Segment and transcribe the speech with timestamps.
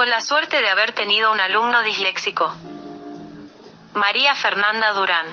[0.00, 2.50] con la suerte de haber tenido un alumno disléxico.
[3.92, 5.26] María Fernanda Durán.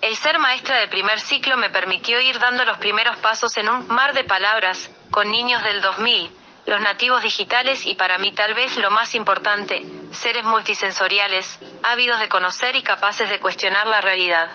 [0.00, 3.86] El ser maestra de primer ciclo me permitió ir dando los primeros pasos en un
[3.86, 6.32] mar de palabras, con niños del 2000,
[6.66, 12.28] los nativos digitales y para mí tal vez lo más importante, seres multisensoriales, ávidos de
[12.28, 14.50] conocer y capaces de cuestionar la realidad.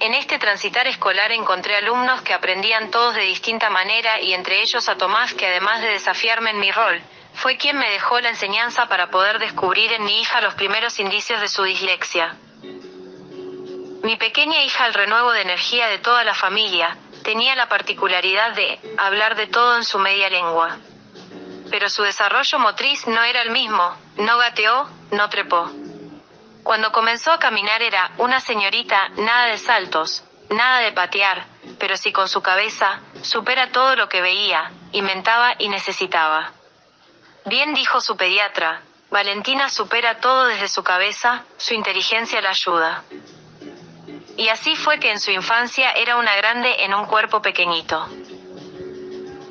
[0.00, 4.88] En este transitar escolar encontré alumnos que aprendían todos de distinta manera y entre ellos
[4.88, 7.02] a Tomás que además de desafiarme en mi rol,
[7.34, 11.40] fue quien me dejó la enseñanza para poder descubrir en mi hija los primeros indicios
[11.40, 12.36] de su dislexia.
[14.02, 18.78] Mi pequeña hija, el renuevo de energía de toda la familia, tenía la particularidad de
[18.98, 20.78] hablar de todo en su media lengua.
[21.70, 25.70] Pero su desarrollo motriz no era el mismo, no gateó, no trepó.
[26.68, 31.46] Cuando comenzó a caminar era una señorita, nada de saltos, nada de patear,
[31.78, 36.52] pero sí con su cabeza, supera todo lo que veía, inventaba y necesitaba.
[37.46, 43.02] Bien dijo su pediatra, Valentina supera todo desde su cabeza, su inteligencia la ayuda.
[44.36, 48.06] Y así fue que en su infancia era una grande en un cuerpo pequeñito.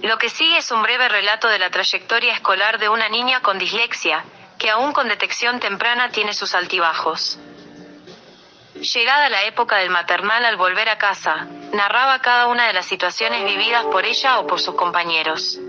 [0.04, 3.58] Lo que sigue es un breve relato de la trayectoria escolar de una niña con
[3.58, 4.24] dislexia,
[4.58, 7.40] que aún con detección temprana tiene sus altibajos.
[8.76, 13.44] Llegada la época del maternal al volver a casa, narraba cada una de las situaciones
[13.44, 15.60] vividas por ella o por sus compañeros.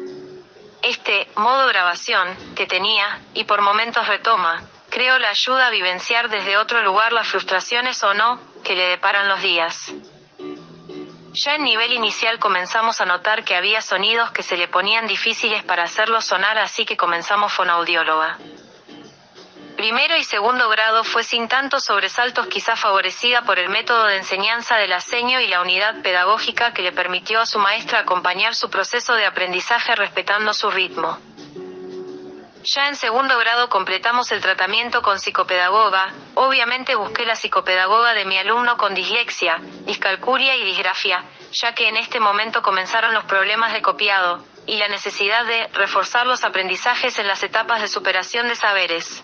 [0.82, 6.58] Este modo grabación que tenía, y por momentos retoma, creo la ayuda a vivenciar desde
[6.58, 9.92] otro lugar las frustraciones o no, que le deparan los días.
[11.32, 15.62] Ya en nivel inicial comenzamos a notar que había sonidos que se le ponían difíciles
[15.62, 18.38] para hacerlos sonar así que comenzamos fonoaudióloga.
[19.78, 24.74] Primero y segundo grado fue sin tantos sobresaltos quizá favorecida por el método de enseñanza
[24.74, 29.14] del aseño y la unidad pedagógica que le permitió a su maestra acompañar su proceso
[29.14, 31.16] de aprendizaje respetando su ritmo.
[32.64, 38.36] Ya en segundo grado completamos el tratamiento con psicopedagoga, obviamente busqué la psicopedagoga de mi
[38.36, 43.80] alumno con dislexia, discalculia y disgrafia, ya que en este momento comenzaron los problemas de
[43.80, 49.22] copiado, y la necesidad de reforzar los aprendizajes en las etapas de superación de saberes.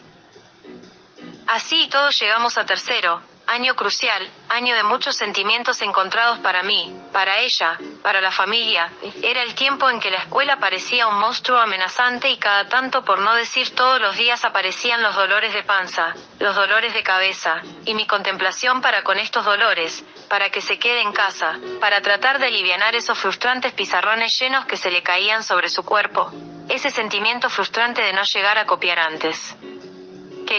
[1.47, 6.97] Así y todos llegamos a tercero, año crucial, año de muchos sentimientos encontrados para mí,
[7.13, 8.91] para ella, para la familia.
[9.23, 13.19] Era el tiempo en que la escuela parecía un monstruo amenazante y cada tanto, por
[13.19, 17.93] no decir todos los días, aparecían los dolores de panza, los dolores de cabeza, y
[17.93, 22.47] mi contemplación para con estos dolores, para que se quede en casa, para tratar de
[22.47, 26.33] aliviar esos frustrantes pizarrones llenos que se le caían sobre su cuerpo,
[26.71, 29.55] ese sentimiento frustrante de no llegar a copiar antes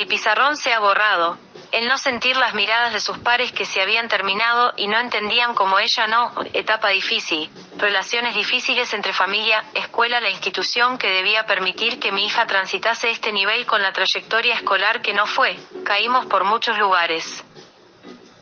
[0.05, 1.35] el pizarrón se ha borrado,
[1.71, 5.55] el no sentir las miradas de sus pares que se habían terminado y no entendían
[5.55, 11.99] como ella no, etapa difícil, relaciones difíciles entre familia, escuela, la institución que debía permitir
[11.99, 16.43] que mi hija transitase este nivel con la trayectoria escolar que no fue, caímos por
[16.43, 17.43] muchos lugares.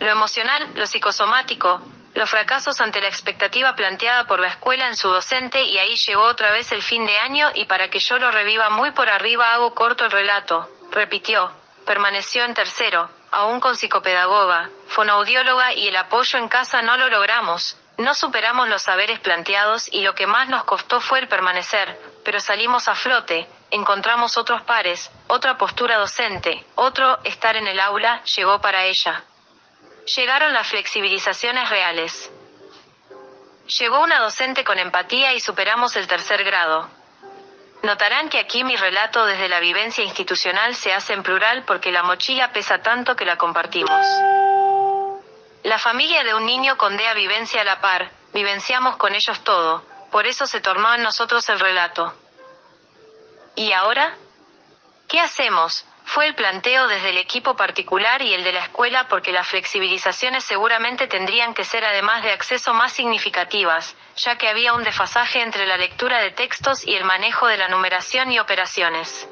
[0.01, 1.81] Lo emocional, lo psicosomático,
[2.13, 6.23] los fracasos ante la expectativa planteada por la escuela en su docente y ahí llegó
[6.23, 9.53] otra vez el fin de año y para que yo lo reviva muy por arriba
[9.53, 11.51] hago corto el relato repitió,
[11.85, 17.77] permaneció en tercero, aún con psicopedagoga, fonoaudióloga y el apoyo en casa no lo logramos,
[17.97, 22.39] no superamos los saberes planteados y lo que más nos costó fue el permanecer, pero
[22.39, 28.61] salimos a flote, encontramos otros pares, otra postura docente, otro estar en el aula, llegó
[28.61, 29.23] para ella.
[30.15, 32.31] Llegaron las flexibilizaciones reales.
[33.79, 36.89] Llegó una docente con empatía y superamos el tercer grado.
[37.83, 42.01] Notarán que aquí mi relato desde la vivencia institucional se hace en plural porque la
[42.01, 44.07] mochila pesa tanto que la compartimos.
[45.63, 49.83] La familia de un niño con DEA vivencia a la par, vivenciamos con ellos todo,
[50.11, 52.13] por eso se tornó en nosotros el relato.
[53.55, 54.15] ¿Y ahora?
[55.09, 55.85] ¿Qué hacemos?
[56.05, 60.43] Fue el planteo desde el equipo particular y el de la escuela porque las flexibilizaciones
[60.43, 65.65] seguramente tendrían que ser además de acceso más significativas, ya que había un desfasaje entre
[65.65, 69.27] la lectura de textos y el manejo de la numeración y operaciones.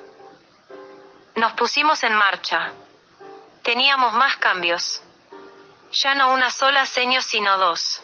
[1.35, 2.71] Nos pusimos en marcha.
[3.63, 5.03] Teníamos más cambios.
[5.91, 8.01] Ya no una sola seño sino dos.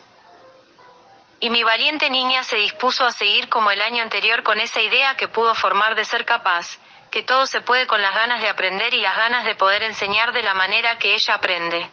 [1.40, 5.16] Y mi valiente niña se dispuso a seguir como el año anterior con esa idea
[5.16, 6.80] que pudo formar de ser capaz,
[7.12, 10.32] que todo se puede con las ganas de aprender y las ganas de poder enseñar
[10.34, 11.90] de la manera que ella aprende.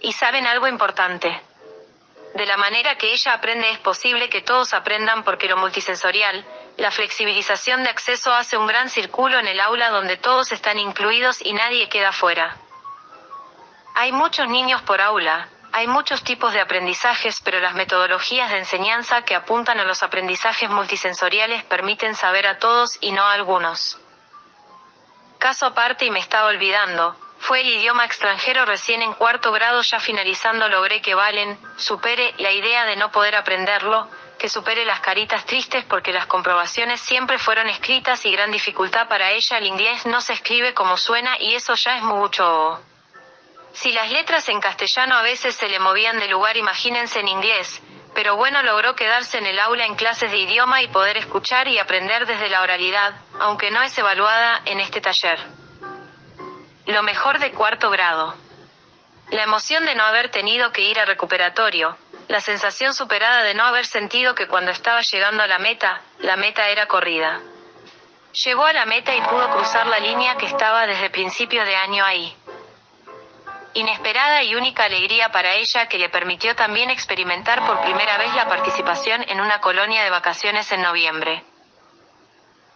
[0.00, 1.40] Y saben algo importante.
[2.34, 6.44] De la manera que ella aprende es posible que todos aprendan porque lo multisensorial,
[6.76, 11.40] la flexibilización de acceso hace un gran círculo en el aula donde todos están incluidos
[11.40, 12.56] y nadie queda fuera.
[13.94, 19.20] Hay muchos niños por aula, Hay muchos tipos de aprendizajes, pero las metodologías de enseñanza
[19.26, 23.98] que apuntan a los aprendizajes multisensoriales permiten saber a todos y no a algunos.
[25.38, 30.00] Caso aparte y me estaba olvidando, fue el idioma extranjero recién en cuarto grado ya
[30.00, 34.08] finalizando logré que Valen, supere la idea de no poder aprenderlo,
[34.38, 39.32] que supere las caritas tristes porque las comprobaciones siempre fueron escritas y gran dificultad para
[39.32, 42.80] ella el inglés no se escribe como suena y eso ya es mucho.
[43.76, 47.82] Si las letras en castellano a veces se le movían de lugar, imagínense en inglés,
[48.14, 51.78] pero bueno logró quedarse en el aula en clases de idioma y poder escuchar y
[51.78, 55.38] aprender desde la oralidad, aunque no es evaluada en este taller.
[56.86, 58.34] Lo mejor de cuarto grado.
[59.30, 63.64] La emoción de no haber tenido que ir a recuperatorio, la sensación superada de no
[63.64, 67.42] haber sentido que cuando estaba llegando a la meta, la meta era corrida.
[68.32, 72.02] Llegó a la meta y pudo cruzar la línea que estaba desde principio de año
[72.02, 72.34] ahí
[73.76, 78.48] inesperada y única alegría para ella que le permitió también experimentar por primera vez la
[78.48, 81.44] participación en una colonia de vacaciones en noviembre.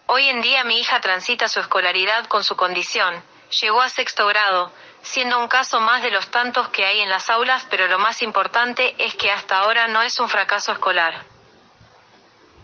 [0.07, 3.23] Hoy en día mi hija transita su escolaridad con su condición,
[3.63, 7.31] llegó a sexto grado, siendo un caso más de los tantos que hay en las
[7.31, 11.25] aulas, pero lo más importante es que hasta ahora no es un fracaso escolar.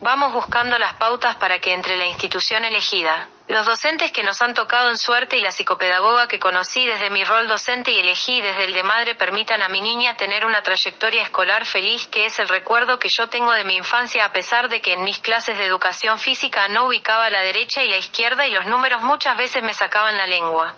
[0.00, 4.54] Vamos buscando las pautas para que entre la institución elegida, los docentes que nos han
[4.54, 8.64] tocado en suerte y la psicopedagoga que conocí desde mi rol docente y elegí desde
[8.64, 12.48] el de madre permitan a mi niña tener una trayectoria escolar feliz que es el
[12.48, 15.64] recuerdo que yo tengo de mi infancia a pesar de que en mis clases de
[15.64, 19.74] educación física no ubicaba la derecha y la izquierda y los números muchas veces me
[19.74, 20.74] sacaban la lengua.